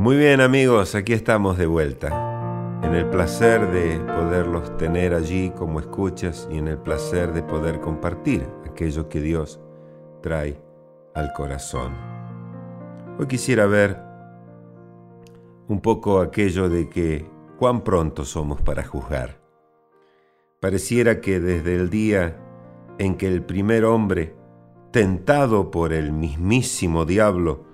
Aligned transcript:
Muy 0.00 0.16
bien 0.16 0.40
amigos, 0.40 0.94
aquí 0.94 1.12
estamos 1.12 1.58
de 1.58 1.66
vuelta. 1.66 2.08
En 2.82 2.94
el 2.94 3.10
placer 3.10 3.70
de 3.70 3.98
poderlos 3.98 4.74
tener 4.78 5.12
allí 5.12 5.50
como 5.50 5.78
escuchas 5.78 6.48
y 6.50 6.56
en 6.56 6.68
el 6.68 6.78
placer 6.78 7.34
de 7.34 7.42
poder 7.42 7.80
compartir 7.80 8.48
aquello 8.66 9.10
que 9.10 9.20
Dios 9.20 9.60
trae 10.22 10.58
al 11.14 11.34
corazón. 11.34 11.92
Hoy 13.18 13.26
quisiera 13.26 13.66
ver 13.66 13.98
un 15.68 15.82
poco 15.82 16.22
aquello 16.22 16.70
de 16.70 16.88
que 16.88 17.26
cuán 17.58 17.84
pronto 17.84 18.24
somos 18.24 18.62
para 18.62 18.82
juzgar. 18.82 19.38
Pareciera 20.60 21.20
que 21.20 21.40
desde 21.40 21.76
el 21.76 21.90
día 21.90 22.38
en 22.96 23.16
que 23.16 23.28
el 23.28 23.44
primer 23.44 23.84
hombre, 23.84 24.34
tentado 24.92 25.70
por 25.70 25.92
el 25.92 26.10
mismísimo 26.10 27.04
diablo, 27.04 27.68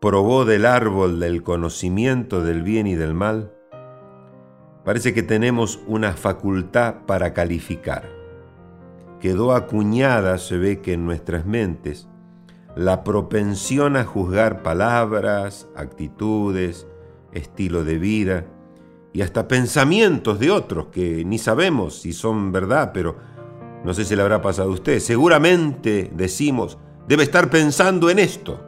probó 0.00 0.44
del 0.44 0.66
árbol 0.66 1.20
del 1.20 1.42
conocimiento 1.42 2.42
del 2.42 2.62
bien 2.62 2.86
y 2.86 2.94
del 2.94 3.14
mal, 3.14 3.52
parece 4.84 5.14
que 5.14 5.22
tenemos 5.22 5.80
una 5.86 6.12
facultad 6.12 7.06
para 7.06 7.32
calificar. 7.32 8.08
Quedó 9.20 9.54
acuñada, 9.54 10.36
se 10.38 10.58
ve 10.58 10.80
que 10.80 10.92
en 10.92 11.06
nuestras 11.06 11.46
mentes, 11.46 12.08
la 12.76 13.04
propensión 13.04 13.96
a 13.96 14.04
juzgar 14.04 14.62
palabras, 14.62 15.66
actitudes, 15.74 16.86
estilo 17.32 17.84
de 17.84 17.98
vida 17.98 18.44
y 19.14 19.22
hasta 19.22 19.48
pensamientos 19.48 20.38
de 20.38 20.50
otros 20.50 20.88
que 20.88 21.24
ni 21.24 21.38
sabemos 21.38 22.00
si 22.02 22.12
son 22.12 22.52
verdad, 22.52 22.90
pero 22.92 23.16
no 23.82 23.94
sé 23.94 24.04
si 24.04 24.14
le 24.14 24.20
habrá 24.20 24.42
pasado 24.42 24.68
a 24.68 24.74
usted. 24.74 25.00
Seguramente 25.00 26.10
decimos, 26.14 26.76
debe 27.08 27.22
estar 27.22 27.48
pensando 27.48 28.10
en 28.10 28.18
esto 28.18 28.65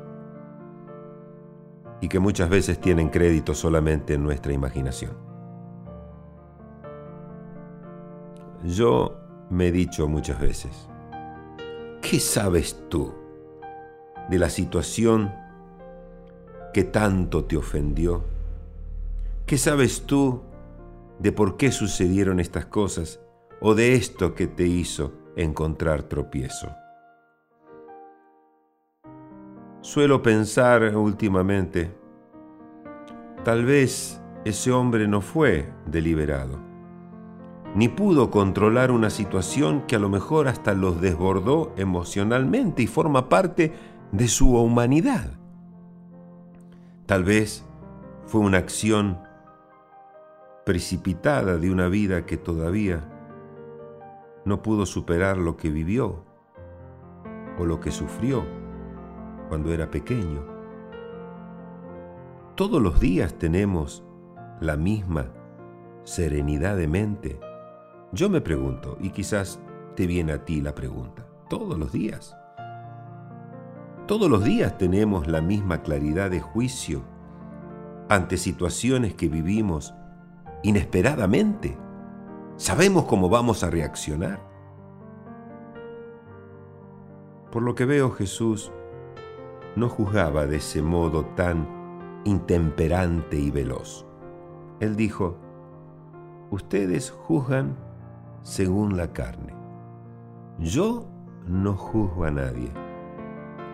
y 2.01 2.09
que 2.09 2.19
muchas 2.19 2.49
veces 2.49 2.81
tienen 2.81 3.09
crédito 3.09 3.55
solamente 3.55 4.15
en 4.15 4.23
nuestra 4.23 4.53
imaginación. 4.53 5.13
Yo 8.65 9.17
me 9.51 9.69
he 9.69 9.73
dicho 9.73 10.09
muchas 10.09 10.41
veces, 10.41 10.89
¿qué 12.03 12.21
sabes 12.21 12.89
tú 12.89 13.15
de 14.29 14.39
la 14.39 14.51
situación 14.51 15.33
que 16.73 16.85
tanto 16.85 17.45
te 17.45 17.57
ofendió? 17.57 18.25
¿Qué 19.47 19.59
sabes 19.59 20.03
tú 20.03 20.43
de 21.19 21.33
por 21.33 21.57
qué 21.57 21.73
sucedieron 21.73 22.41
estas 22.41 22.67
cosas 22.67 23.21
o 23.61 23.75
de 23.75 23.95
esto 23.95 24.35
que 24.35 24.47
te 24.47 24.67
hizo 24.67 25.13
encontrar 25.37 26.03
tropiezo? 26.03 26.69
Suelo 29.81 30.23
pensar 30.23 30.97
últimamente, 30.97 31.95
tal 33.45 33.65
vez 33.65 34.21
ese 34.45 34.73
hombre 34.73 35.07
no 35.07 35.21
fue 35.21 35.73
deliberado, 35.87 36.59
ni 37.77 37.89
pudo 37.89 38.29
controlar 38.29 38.91
una 38.91 39.09
situación 39.09 39.83
que 39.87 39.95
a 39.95 40.01
lo 40.01 40.09
mejor 40.09 40.49
hasta 40.49 40.75
los 40.75 41.01
desbordó 41.01 41.73
emocionalmente 41.77 42.83
y 42.83 42.89
forma 42.89 43.29
parte 43.29 43.73
de 44.11 44.27
su 44.27 44.57
humanidad. 44.57 45.39
Tal 47.07 47.23
vez 47.23 47.65
fue 48.27 48.41
una 48.41 48.59
acción 48.59 49.21
precipitada 50.67 51.57
de 51.57 51.71
una 51.71 51.87
vida 51.87 52.27
que 52.27 52.37
todavía 52.37 53.09
no 54.45 54.61
pudo 54.61 54.87
superar 54.87 55.39
lo 55.39 55.57
que 55.57 55.71
vivió 55.71 56.25
o 57.61 57.65
lo 57.65 57.79
que 57.79 57.93
sufrió 57.93 58.45
cuando 59.49 59.73
era 59.73 59.91
pequeño. 59.91 60.45
Todos 62.55 62.83
los 62.83 63.01
días 63.01 63.35
tenemos 63.35 64.05
la 64.61 64.77
misma 64.77 65.27
serenidad 66.05 66.77
de 66.77 66.89
mente. 66.89 67.41
Yo 68.13 68.29
me 68.29 68.41
pregunto, 68.41 68.97
y 69.01 69.11
quizás 69.11 69.61
te 69.95 70.07
viene 70.07 70.33
a 70.33 70.45
ti 70.45 70.61
la 70.61 70.75
pregunta, 70.75 71.27
todos 71.49 71.79
los 71.79 71.93
días. 71.93 72.37
Todos 74.07 74.31
los 74.31 74.43
días 74.43 74.79
tenemos 74.79 75.27
la 75.27 75.43
misma 75.43 75.83
claridad 75.83 76.31
de 76.31 76.41
juicio 76.41 77.03
ante 78.09 78.39
situaciones 78.39 79.15
que 79.15 79.29
vivimos 79.29 79.95
inesperadamente. 80.63 81.77
Sabemos 82.57 83.05
cómo 83.05 83.29
vamos 83.29 83.63
a 83.63 83.71
reaccionar. 83.71 84.41
Por 87.53 87.63
lo 87.63 87.75
que 87.75 87.85
veo, 87.85 88.11
Jesús 88.11 88.73
no 89.79 89.89
juzgaba 89.89 90.47
de 90.47 90.57
ese 90.57 90.83
modo 90.83 91.25
tan 91.37 92.23
intemperante 92.25 93.39
y 93.39 93.51
veloz. 93.51 94.07
Él 94.81 94.97
dijo, 94.97 95.37
ustedes 96.51 97.11
juzgan 97.11 97.77
según 98.43 98.97
la 98.97 99.13
carne. 99.13 99.55
Yo 100.59 101.07
no 101.47 101.75
juzgo 101.75 102.25
a 102.25 102.31
nadie. 102.31 102.71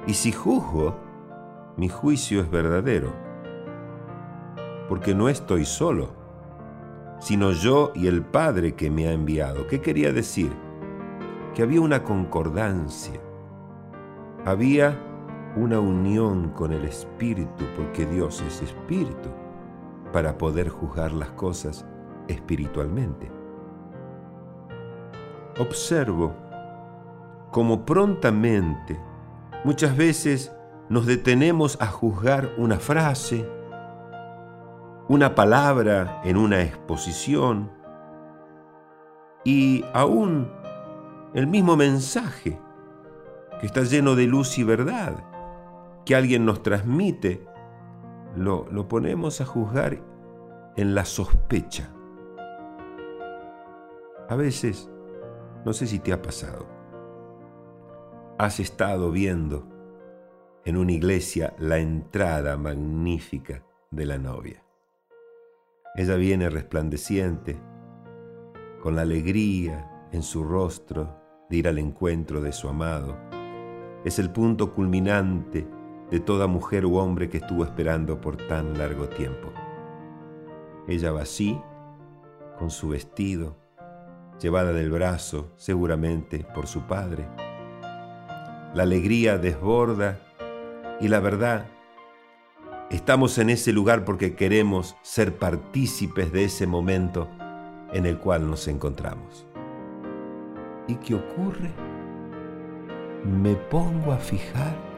Y 0.06 0.14
si 0.14 0.32
juzgo, 0.32 0.94
mi 1.76 1.88
juicio 1.88 2.40
es 2.40 2.50
verdadero, 2.50 3.12
porque 4.88 5.14
no 5.14 5.28
estoy 5.28 5.64
solo, 5.64 6.10
sino 7.18 7.52
yo 7.52 7.90
y 7.94 8.06
el 8.06 8.22
Padre 8.22 8.74
que 8.74 8.90
me 8.90 9.08
ha 9.08 9.12
enviado. 9.12 9.66
¿Qué 9.66 9.80
quería 9.80 10.12
decir? 10.12 10.52
Que 11.54 11.62
había 11.62 11.80
una 11.80 12.02
concordancia, 12.02 13.20
había 14.44 15.13
una 15.56 15.78
unión 15.78 16.50
con 16.50 16.72
el 16.72 16.84
Espíritu, 16.84 17.64
porque 17.76 18.06
Dios 18.06 18.42
es 18.42 18.62
Espíritu, 18.62 19.28
para 20.12 20.36
poder 20.36 20.68
juzgar 20.68 21.12
las 21.12 21.30
cosas 21.30 21.86
espiritualmente. 22.28 23.30
Observo 25.58 26.34
cómo 27.52 27.84
prontamente 27.84 29.00
muchas 29.64 29.96
veces 29.96 30.52
nos 30.88 31.06
detenemos 31.06 31.80
a 31.80 31.86
juzgar 31.86 32.50
una 32.58 32.78
frase, 32.78 33.48
una 35.08 35.34
palabra 35.34 36.20
en 36.24 36.36
una 36.36 36.62
exposición 36.62 37.70
y 39.44 39.84
aún 39.92 40.50
el 41.34 41.46
mismo 41.46 41.76
mensaje 41.76 42.58
que 43.60 43.66
está 43.66 43.82
lleno 43.82 44.16
de 44.16 44.26
luz 44.26 44.58
y 44.58 44.64
verdad 44.64 45.33
que 46.04 46.14
alguien 46.14 46.44
nos 46.44 46.62
transmite, 46.62 47.46
lo, 48.36 48.66
lo 48.70 48.88
ponemos 48.88 49.40
a 49.40 49.46
juzgar 49.46 50.02
en 50.76 50.94
la 50.94 51.04
sospecha. 51.04 51.90
A 54.28 54.36
veces, 54.36 54.90
no 55.64 55.72
sé 55.72 55.86
si 55.86 55.98
te 55.98 56.12
ha 56.12 56.20
pasado, 56.20 56.66
has 58.38 58.58
estado 58.60 59.10
viendo 59.10 59.68
en 60.64 60.76
una 60.76 60.92
iglesia 60.92 61.54
la 61.58 61.78
entrada 61.78 62.56
magnífica 62.56 63.64
de 63.90 64.06
la 64.06 64.18
novia. 64.18 64.64
Ella 65.94 66.16
viene 66.16 66.50
resplandeciente, 66.50 67.60
con 68.82 68.96
la 68.96 69.02
alegría 69.02 70.08
en 70.10 70.22
su 70.22 70.42
rostro 70.42 71.20
de 71.48 71.56
ir 71.58 71.68
al 71.68 71.78
encuentro 71.78 72.40
de 72.40 72.52
su 72.52 72.68
amado. 72.68 73.16
Es 74.04 74.18
el 74.18 74.30
punto 74.30 74.72
culminante 74.72 75.66
de 76.10 76.20
toda 76.20 76.46
mujer 76.46 76.86
u 76.86 76.96
hombre 76.96 77.28
que 77.28 77.38
estuvo 77.38 77.64
esperando 77.64 78.20
por 78.20 78.36
tan 78.36 78.78
largo 78.78 79.08
tiempo. 79.08 79.52
Ella 80.86 81.12
va 81.12 81.22
así, 81.22 81.60
con 82.58 82.70
su 82.70 82.88
vestido, 82.90 83.56
llevada 84.40 84.72
del 84.72 84.90
brazo 84.90 85.52
seguramente 85.56 86.46
por 86.54 86.66
su 86.66 86.82
padre. 86.82 87.26
La 88.74 88.82
alegría 88.82 89.38
desborda 89.38 90.20
y 91.00 91.08
la 91.08 91.20
verdad, 91.20 91.66
estamos 92.90 93.38
en 93.38 93.50
ese 93.50 93.72
lugar 93.72 94.04
porque 94.04 94.34
queremos 94.34 94.96
ser 95.02 95.36
partícipes 95.36 96.32
de 96.32 96.44
ese 96.44 96.66
momento 96.66 97.28
en 97.92 98.06
el 98.06 98.18
cual 98.18 98.48
nos 98.48 98.68
encontramos. 98.68 99.46
¿Y 100.86 100.96
qué 100.96 101.14
ocurre? 101.14 101.72
Me 103.24 103.54
pongo 103.54 104.12
a 104.12 104.18
fijar 104.18 104.93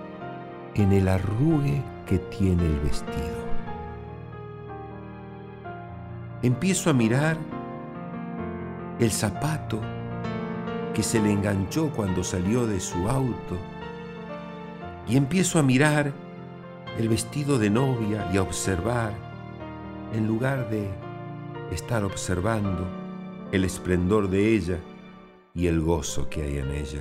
en 0.76 0.92
el 0.92 1.08
arrugue 1.08 1.82
que 2.06 2.18
tiene 2.18 2.64
el 2.66 2.78
vestido. 2.80 3.46
Empiezo 6.42 6.90
a 6.90 6.92
mirar 6.92 7.38
el 8.98 9.10
zapato 9.10 9.80
que 10.94 11.02
se 11.02 11.20
le 11.20 11.32
enganchó 11.32 11.90
cuando 11.90 12.22
salió 12.22 12.66
de 12.66 12.80
su 12.80 13.08
auto 13.08 13.56
y 15.08 15.16
empiezo 15.16 15.58
a 15.58 15.62
mirar 15.62 16.12
el 16.98 17.08
vestido 17.08 17.58
de 17.58 17.70
novia 17.70 18.28
y 18.32 18.36
a 18.36 18.42
observar, 18.42 19.12
en 20.14 20.26
lugar 20.26 20.68
de 20.70 20.88
estar 21.70 22.04
observando 22.04 22.86
el 23.52 23.64
esplendor 23.64 24.28
de 24.28 24.54
ella 24.54 24.78
y 25.54 25.66
el 25.68 25.80
gozo 25.80 26.28
que 26.28 26.42
hay 26.42 26.58
en 26.58 26.70
ella. 26.70 27.00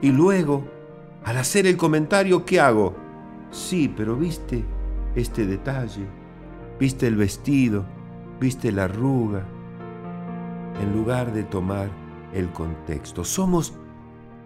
Y 0.00 0.12
luego 0.12 0.77
al 1.28 1.36
hacer 1.36 1.66
el 1.66 1.76
comentario, 1.76 2.46
¿qué 2.46 2.58
hago? 2.58 2.96
Sí, 3.50 3.92
pero 3.94 4.16
viste, 4.16 4.64
este 5.14 5.44
detalle, 5.44 6.06
viste 6.80 7.06
el 7.06 7.16
vestido, 7.16 7.84
viste 8.40 8.72
la 8.72 8.84
arruga, 8.84 9.44
en 10.80 10.94
lugar 10.94 11.34
de 11.34 11.42
tomar 11.42 11.90
el 12.32 12.48
contexto. 12.48 13.24
Somos 13.24 13.74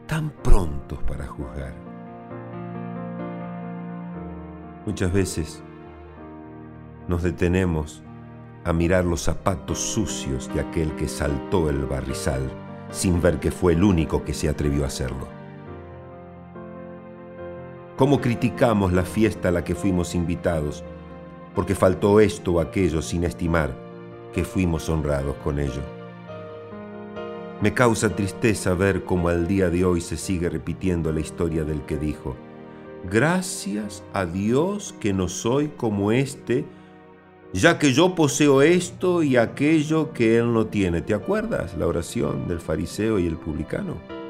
tan 0.08 0.30
prontos 0.30 0.98
para 1.04 1.24
juzgar. 1.24 1.72
Muchas 4.84 5.12
veces 5.12 5.62
nos 7.06 7.22
detenemos 7.22 8.02
a 8.64 8.72
mirar 8.72 9.04
los 9.04 9.22
zapatos 9.22 9.78
sucios 9.78 10.52
de 10.52 10.62
aquel 10.62 10.96
que 10.96 11.06
saltó 11.06 11.70
el 11.70 11.86
barrizal 11.86 12.42
sin 12.90 13.22
ver 13.22 13.38
que 13.38 13.52
fue 13.52 13.74
el 13.74 13.84
único 13.84 14.24
que 14.24 14.34
se 14.34 14.48
atrevió 14.48 14.82
a 14.82 14.88
hacerlo. 14.88 15.41
¿Cómo 18.02 18.20
criticamos 18.20 18.92
la 18.92 19.04
fiesta 19.04 19.50
a 19.50 19.52
la 19.52 19.62
que 19.62 19.76
fuimos 19.76 20.16
invitados 20.16 20.82
porque 21.54 21.76
faltó 21.76 22.18
esto 22.18 22.54
o 22.54 22.60
aquello 22.60 23.00
sin 23.00 23.22
estimar 23.22 23.72
que 24.32 24.42
fuimos 24.42 24.88
honrados 24.88 25.36
con 25.44 25.60
ello? 25.60 25.82
Me 27.60 27.72
causa 27.72 28.16
tristeza 28.16 28.74
ver 28.74 29.04
cómo 29.04 29.28
al 29.28 29.46
día 29.46 29.70
de 29.70 29.84
hoy 29.84 30.00
se 30.00 30.16
sigue 30.16 30.48
repitiendo 30.48 31.12
la 31.12 31.20
historia 31.20 31.62
del 31.62 31.82
que 31.82 31.96
dijo, 31.96 32.34
gracias 33.08 34.02
a 34.12 34.26
Dios 34.26 34.96
que 34.98 35.12
no 35.12 35.28
soy 35.28 35.68
como 35.68 36.10
este, 36.10 36.64
ya 37.52 37.78
que 37.78 37.92
yo 37.92 38.16
poseo 38.16 38.62
esto 38.62 39.22
y 39.22 39.36
aquello 39.36 40.12
que 40.12 40.38
él 40.38 40.52
no 40.52 40.66
tiene. 40.66 41.02
¿Te 41.02 41.14
acuerdas 41.14 41.76
la 41.78 41.86
oración 41.86 42.48
del 42.48 42.58
fariseo 42.58 43.20
y 43.20 43.28
el 43.28 43.36
publicano? 43.36 44.21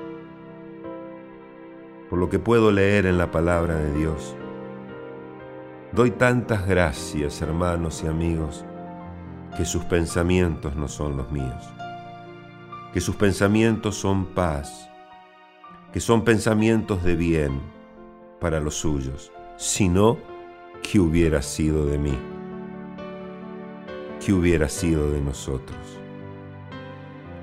Por 2.12 2.19
lo 2.19 2.29
que 2.29 2.38
puedo 2.38 2.70
leer 2.70 3.06
en 3.06 3.17
la 3.17 3.31
palabra 3.31 3.75
de 3.76 3.91
Dios, 3.94 4.37
doy 5.93 6.11
tantas 6.11 6.67
gracias, 6.67 7.41
hermanos 7.41 8.03
y 8.05 8.06
amigos, 8.06 8.67
que 9.56 9.64
sus 9.64 9.87
pensamientos 9.87 10.76
no 10.76 10.88
son 10.88 11.17
los 11.17 11.32
míos. 11.32 11.73
Que 12.93 13.00
sus 13.00 13.17
pensamientos 13.17 13.94
son 13.94 14.26
paz, 14.26 14.91
que 15.91 16.00
son 16.00 16.23
pensamientos 16.23 17.03
de 17.03 17.17
bien 17.17 17.62
para 18.43 18.61
los 18.61 18.75
suyos, 18.75 19.32
sino 19.56 20.19
que 20.82 21.00
hubiera 21.00 21.41
sido 21.41 21.87
de 21.87 21.97
mí, 21.97 22.19
que 24.23 24.35
hubiera 24.35 24.69
sido 24.69 25.11
de 25.11 25.23
nosotros. 25.23 25.99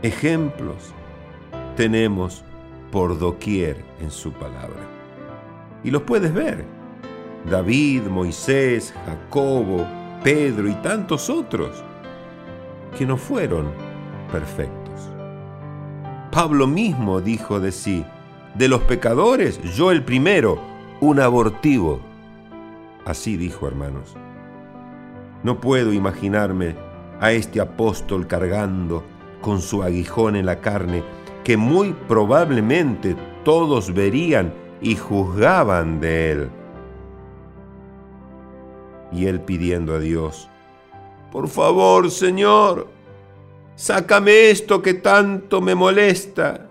Ejemplos 0.03 0.93
tenemos 1.75 2.45
por 2.91 3.17
doquier 3.19 3.83
en 4.01 4.11
su 4.11 4.31
palabra. 4.31 4.87
Y 5.83 5.91
los 5.91 6.03
puedes 6.03 6.33
ver. 6.33 6.65
David, 7.49 8.03
Moisés, 8.03 8.93
Jacobo, 9.05 9.85
Pedro 10.23 10.67
y 10.67 10.73
tantos 10.75 11.29
otros 11.29 11.83
que 12.97 13.05
no 13.05 13.17
fueron 13.17 13.71
perfectos. 14.31 15.09
Pablo 16.31 16.67
mismo 16.67 17.21
dijo 17.21 17.59
de 17.59 17.71
sí, 17.71 18.05
de 18.55 18.67
los 18.67 18.81
pecadores, 18.83 19.61
yo 19.75 19.91
el 19.91 20.03
primero, 20.03 20.59
un 21.01 21.19
abortivo. 21.19 22.01
Así 23.05 23.37
dijo, 23.37 23.67
hermanos. 23.67 24.15
No 25.43 25.61
puedo 25.61 25.93
imaginarme 25.93 26.75
a 27.21 27.31
este 27.31 27.61
apóstol 27.61 28.27
cargando 28.27 29.03
con 29.41 29.61
su 29.61 29.83
aguijón 29.83 30.35
en 30.35 30.45
la 30.45 30.59
carne, 30.59 31.03
que 31.49 31.57
muy 31.57 31.93
probablemente 32.07 33.15
todos 33.43 33.91
verían 33.91 34.53
y 34.81 34.95
juzgaban 34.95 35.99
de 35.99 36.31
él. 36.31 36.49
Y 39.11 39.25
él 39.25 39.41
pidiendo 39.41 39.95
a 39.95 39.99
Dios, 39.99 40.47
por 41.31 41.47
favor, 41.47 42.11
Señor, 42.11 42.87
sácame 43.73 44.51
esto 44.51 44.83
que 44.83 44.93
tanto 44.93 45.59
me 45.59 45.73
molesta, 45.73 46.69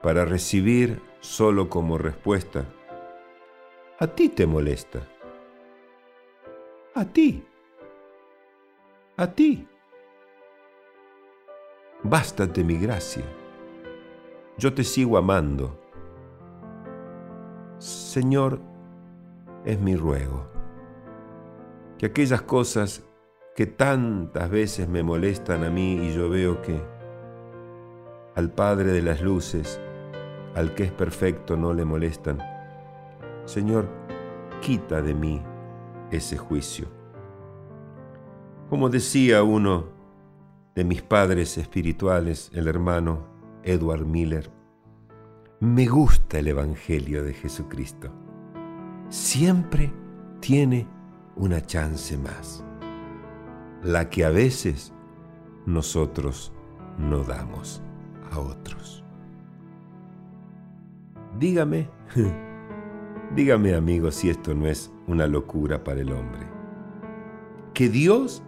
para 0.00 0.24
recibir 0.24 1.02
solo 1.20 1.68
como 1.68 1.98
respuesta, 1.98 2.64
a 3.98 4.06
ti 4.06 4.30
te 4.30 4.46
molesta, 4.46 5.06
a 6.94 7.04
ti, 7.04 7.44
a 9.18 9.26
ti. 9.26 9.66
Bástate 12.02 12.64
mi 12.64 12.78
gracia, 12.78 13.22
yo 14.60 14.74
te 14.74 14.84
sigo 14.84 15.16
amando. 15.16 15.80
Señor, 17.78 18.60
es 19.64 19.80
mi 19.80 19.96
ruego, 19.96 20.46
que 21.96 22.06
aquellas 22.06 22.42
cosas 22.42 23.02
que 23.56 23.66
tantas 23.66 24.50
veces 24.50 24.86
me 24.86 25.02
molestan 25.02 25.64
a 25.64 25.70
mí 25.70 25.94
y 25.94 26.12
yo 26.12 26.28
veo 26.28 26.60
que 26.60 26.78
al 28.34 28.50
Padre 28.50 28.92
de 28.92 29.00
las 29.00 29.22
Luces, 29.22 29.80
al 30.54 30.74
que 30.74 30.84
es 30.84 30.92
perfecto, 30.92 31.56
no 31.56 31.72
le 31.72 31.86
molestan. 31.86 32.38
Señor, 33.46 33.88
quita 34.60 35.00
de 35.00 35.14
mí 35.14 35.42
ese 36.10 36.36
juicio. 36.36 36.86
Como 38.68 38.90
decía 38.90 39.42
uno 39.42 39.86
de 40.74 40.84
mis 40.84 41.00
padres 41.00 41.56
espirituales, 41.56 42.50
el 42.54 42.68
hermano 42.68 43.29
Edward 43.62 44.06
Miller, 44.06 44.50
me 45.60 45.86
gusta 45.86 46.38
el 46.38 46.48
Evangelio 46.48 47.22
de 47.22 47.34
Jesucristo. 47.34 48.10
Siempre 49.08 49.92
tiene 50.40 50.86
una 51.36 51.60
chance 51.60 52.16
más 52.16 52.64
la 53.82 54.08
que 54.10 54.24
a 54.24 54.30
veces 54.30 54.92
nosotros 55.66 56.52
no 56.98 57.24
damos 57.24 57.82
a 58.30 58.38
otros. 58.38 59.04
Dígame, 61.38 61.88
dígame 63.36 63.74
amigo 63.74 64.10
si 64.10 64.30
esto 64.30 64.54
no 64.54 64.66
es 64.66 64.92
una 65.06 65.26
locura 65.26 65.82
para 65.84 66.00
el 66.00 66.12
hombre. 66.12 66.46
Que 67.74 67.88
Dios 67.88 68.42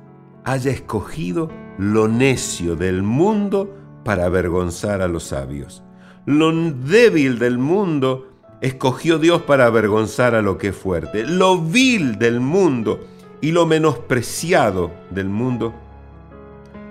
haya 0.45 0.71
escogido 0.71 1.51
lo 1.79 2.09
necio 2.09 2.77
del 2.77 3.03
mundo 3.03 3.82
para 4.05 4.27
avergonzar 4.27 5.03
a 5.03 5.09
los 5.09 5.25
sabios. 5.25 5.83
Lo 6.27 6.53
débil 6.53 7.39
del 7.39 7.59
mundo 7.59 8.29
escogió 8.61 9.19
Dios 9.19 9.43
para 9.43 9.67
avergonzar 9.67 10.35
a 10.35 10.43
lo 10.43 10.57
que 10.57 10.69
es 10.69 10.77
fuerte. 10.77 11.27
Lo 11.27 11.61
vil 11.61 12.19
del 12.19 12.41
mundo 12.41 13.01
y 13.43 13.51
lo 13.51 13.67
menospreciado 13.67 14.93
del 15.11 15.29
mundo, 15.29 15.75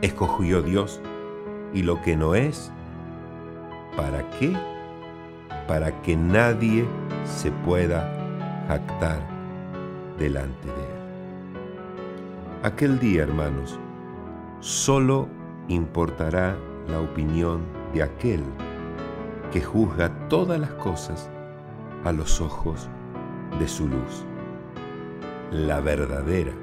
escogió 0.01 0.62
Dios 0.62 1.00
y 1.74 1.83
lo 1.83 2.01
que 2.01 2.17
no 2.17 2.35
es, 2.35 2.71
¿para 3.95 4.29
qué? 4.31 4.53
Para 5.67 6.01
que 6.01 6.17
nadie 6.17 6.85
se 7.24 7.51
pueda 7.51 8.12
jactar 8.67 9.25
delante 10.19 10.67
de 10.67 10.74
Él. 10.74 11.01
Aquel 12.63 13.00
día, 13.00 13.24
hermanos, 13.24 13.79
solo 14.59 15.29
importará 15.69 16.57
la 16.91 17.00
opinión 17.00 17.62
de 17.93 18.03
aquel 18.03 18.43
que 19.51 19.62
juzga 19.62 20.27
todas 20.27 20.60
las 20.60 20.71
cosas 20.71 21.29
a 22.03 22.12
los 22.12 22.41
ojos 22.41 22.89
de 23.60 23.67
su 23.67 23.88
luz 23.88 24.25
la 25.51 25.81
verdadera, 25.81 26.53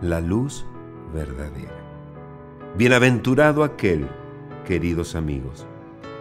la 0.00 0.20
luz 0.20 0.64
verdadera. 1.12 1.74
Bienaventurado 2.76 3.64
aquel, 3.64 4.06
queridos 4.64 5.16
amigos, 5.16 5.66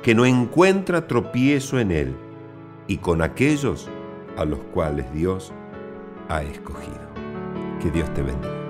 que 0.02 0.16
no 0.16 0.26
encuentra 0.26 1.08
tropiezo 1.08 1.80
en 1.80 1.92
él 1.92 2.16
y 2.88 2.98
con 2.98 3.22
aquellos 3.22 3.88
a 4.36 4.46
los 4.46 4.60
cuales 4.74 5.14
Dios 5.14 5.54
ha 6.28 6.42
escogido. 6.42 7.12
Que 7.80 7.92
Dios 7.92 8.12
te 8.16 8.24
bendiga. 8.24 8.61